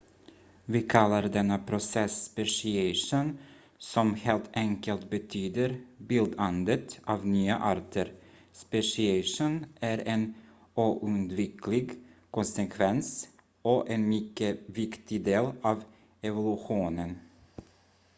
vi 0.65 0.81
kallar 0.91 1.23
denna 1.23 1.57
process 1.57 2.23
speciation 2.25 3.37
som 3.77 4.13
helt 4.15 4.49
enkelt 4.53 5.09
betyder 5.09 5.75
bildandet 5.97 6.99
av 7.05 7.25
nya 7.27 7.57
arter 7.59 8.13
speciation 8.51 9.65
är 9.79 9.97
en 10.05 10.33
oundviklig 10.73 11.91
konsekvens 12.31 13.27
och 13.61 13.89
en 13.89 14.09
mycket 14.09 14.59
viktig 14.69 15.23
del 15.23 15.51
av 15.61 15.83
evolutionen 16.21 17.15